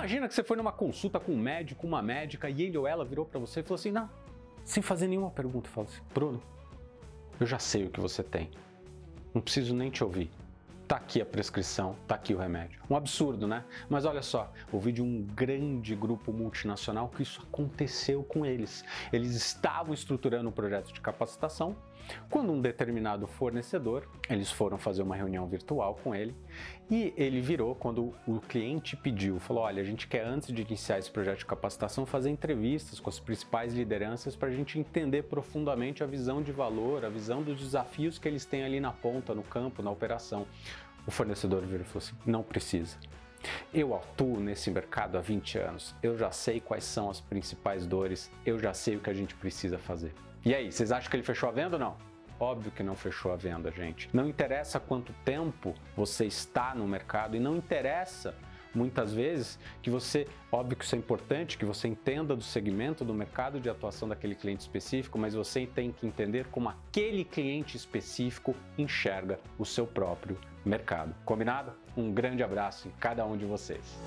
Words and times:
Imagina 0.00 0.26
que 0.26 0.34
você 0.34 0.42
foi 0.42 0.56
numa 0.56 0.72
consulta 0.72 1.20
com 1.20 1.30
um 1.30 1.36
médico, 1.36 1.86
uma 1.86 2.00
médica, 2.00 2.48
e 2.48 2.62
ele 2.62 2.78
ou 2.78 2.86
ela 2.86 3.04
virou 3.04 3.26
para 3.26 3.38
você 3.38 3.60
e 3.60 3.62
falou 3.62 3.74
assim: 3.74 3.92
não, 3.92 4.08
sem 4.64 4.82
fazer 4.82 5.06
nenhuma 5.06 5.30
pergunta, 5.30 5.68
falou 5.68 5.90
assim: 5.90 6.00
Bruno, 6.14 6.42
eu 7.38 7.46
já 7.46 7.58
sei 7.58 7.84
o 7.84 7.90
que 7.90 8.00
você 8.00 8.22
tem. 8.22 8.50
Não 9.34 9.42
preciso 9.42 9.74
nem 9.74 9.90
te 9.90 10.02
ouvir. 10.02 10.30
Tá 10.88 10.96
aqui 10.96 11.20
a 11.20 11.26
prescrição, 11.26 11.96
tá 12.08 12.14
aqui 12.14 12.32
o 12.32 12.38
remédio. 12.38 12.80
Um 12.88 12.96
absurdo, 12.96 13.46
né? 13.46 13.62
Mas 13.90 14.06
olha 14.06 14.22
só, 14.22 14.50
ouvi 14.72 14.90
de 14.90 15.02
um 15.02 15.22
grande 15.22 15.94
grupo 15.94 16.32
multinacional 16.32 17.10
que 17.10 17.22
isso 17.22 17.42
aconteceu 17.42 18.24
com 18.24 18.46
eles. 18.46 18.82
Eles 19.12 19.34
estavam 19.34 19.92
estruturando 19.92 20.48
um 20.48 20.52
projeto 20.52 20.94
de 20.94 21.00
capacitação 21.02 21.76
quando 22.28 22.52
um 22.52 22.60
determinado 22.60 23.26
fornecedor, 23.26 24.08
eles 24.28 24.50
foram 24.50 24.78
fazer 24.78 25.02
uma 25.02 25.16
reunião 25.16 25.46
virtual 25.46 25.94
com 26.02 26.14
ele 26.14 26.34
e 26.90 27.12
ele 27.16 27.40
virou 27.40 27.74
quando 27.74 28.14
o 28.26 28.40
cliente 28.40 28.96
pediu, 28.96 29.38
falou: 29.38 29.64
"Olha, 29.64 29.80
a 29.80 29.84
gente 29.84 30.06
quer 30.06 30.24
antes 30.24 30.52
de 30.52 30.62
iniciar 30.62 30.98
esse 30.98 31.10
projeto 31.10 31.38
de 31.38 31.46
capacitação 31.46 32.06
fazer 32.06 32.30
entrevistas 32.30 33.00
com 33.00 33.10
as 33.10 33.18
principais 33.18 33.74
lideranças 33.74 34.36
para 34.36 34.48
a 34.48 34.52
gente 34.52 34.78
entender 34.78 35.24
profundamente 35.24 36.02
a 36.02 36.06
visão 36.06 36.42
de 36.42 36.52
valor, 36.52 37.04
a 37.04 37.08
visão 37.08 37.42
dos 37.42 37.58
desafios 37.58 38.18
que 38.18 38.28
eles 38.28 38.44
têm 38.44 38.64
ali 38.64 38.80
na 38.80 38.92
ponta, 38.92 39.34
no 39.34 39.42
campo, 39.42 39.82
na 39.82 39.90
operação." 39.90 40.46
O 41.06 41.10
fornecedor 41.10 41.62
virou 41.62 41.80
e 41.80 41.84
falou 41.84 41.98
assim: 41.98 42.14
não 42.26 42.42
precisa. 42.42 42.96
Eu 43.72 43.94
atuo 43.94 44.38
nesse 44.38 44.70
mercado 44.70 45.16
há 45.16 45.20
20 45.20 45.58
anos, 45.58 45.94
eu 46.02 46.16
já 46.16 46.30
sei 46.30 46.60
quais 46.60 46.84
são 46.84 47.08
as 47.08 47.20
principais 47.20 47.86
dores, 47.86 48.30
eu 48.44 48.58
já 48.58 48.74
sei 48.74 48.96
o 48.96 49.00
que 49.00 49.08
a 49.08 49.14
gente 49.14 49.34
precisa 49.34 49.78
fazer. 49.78 50.12
E 50.44 50.54
aí, 50.54 50.72
vocês 50.72 50.90
acham 50.90 51.10
que 51.10 51.16
ele 51.16 51.22
fechou 51.22 51.48
a 51.48 51.52
venda 51.52 51.76
ou 51.76 51.80
não? 51.80 51.96
Óbvio 52.38 52.72
que 52.72 52.82
não 52.82 52.96
fechou 52.96 53.30
a 53.32 53.36
venda, 53.36 53.70
gente. 53.70 54.08
Não 54.10 54.26
interessa 54.26 54.80
quanto 54.80 55.12
tempo 55.24 55.74
você 55.94 56.24
está 56.24 56.74
no 56.74 56.88
mercado 56.88 57.36
e 57.36 57.40
não 57.40 57.56
interessa 57.56 58.34
muitas 58.74 59.12
vezes 59.12 59.58
que 59.82 59.90
você, 59.90 60.26
óbvio 60.50 60.78
que 60.78 60.84
isso 60.84 60.94
é 60.94 60.98
importante, 60.98 61.58
que 61.58 61.64
você 61.66 61.88
entenda 61.88 62.34
do 62.34 62.42
segmento, 62.42 63.04
do 63.04 63.12
mercado 63.12 63.60
de 63.60 63.68
atuação 63.68 64.08
daquele 64.08 64.34
cliente 64.34 64.62
específico, 64.62 65.18
mas 65.18 65.34
você 65.34 65.66
tem 65.66 65.92
que 65.92 66.06
entender 66.06 66.46
como 66.46 66.70
aquele 66.70 67.24
cliente 67.24 67.76
específico 67.76 68.56
enxerga 68.78 69.38
o 69.58 69.66
seu 69.66 69.86
próprio 69.86 70.38
mercado. 70.64 71.14
Combinado? 71.24 71.72
Um 71.94 72.12
grande 72.12 72.42
abraço 72.42 72.88
em 72.88 72.92
cada 72.92 73.26
um 73.26 73.36
de 73.36 73.44
vocês. 73.44 73.98